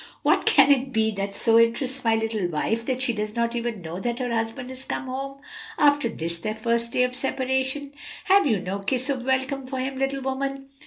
[0.23, 3.83] "What can it be that so interests my little wife that she does not even
[3.83, 5.39] know that her husband has come home,
[5.77, 7.93] after this their first day of separation?
[8.23, 10.69] Have you no kiss of welcome for him, little woman?"